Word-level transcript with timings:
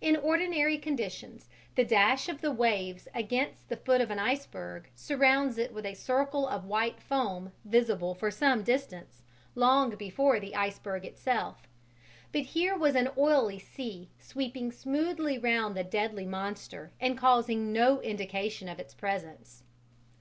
In 0.00 0.14
ordinary 0.16 0.78
conditions 0.78 1.48
the 1.74 1.84
dash 1.84 2.28
of 2.28 2.40
the 2.40 2.52
waves 2.52 3.08
against 3.12 3.68
the 3.68 3.76
foot 3.76 4.00
of 4.00 4.12
an 4.12 4.18
iceberg 4.20 4.88
surrounds 4.94 5.58
it 5.58 5.74
with 5.74 5.84
a 5.84 5.94
circle 5.94 6.46
of 6.46 6.66
white 6.66 7.02
foam 7.02 7.50
visible 7.64 8.14
for 8.14 8.30
some 8.30 8.62
distance, 8.62 9.24
long 9.56 9.96
before 9.96 10.38
the 10.38 10.54
iceberg 10.54 11.04
itself; 11.04 11.66
but 12.30 12.42
here 12.42 12.78
was 12.78 12.94
an 12.94 13.08
oily 13.18 13.58
sea 13.58 14.08
sweeping 14.20 14.70
smoothly 14.70 15.36
round 15.36 15.76
the 15.76 15.82
deadly 15.82 16.26
monster 16.26 16.92
and 17.00 17.18
causing 17.18 17.72
no 17.72 18.00
indication 18.02 18.68
of 18.68 18.78
its 18.78 18.94
presence. 18.94 19.64